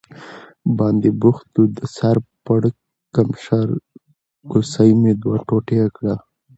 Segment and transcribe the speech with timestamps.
[0.77, 3.67] باندې بوخت و، د سر پړکمشر
[4.51, 6.15] کوسۍ مې دوه ټوټې کړه.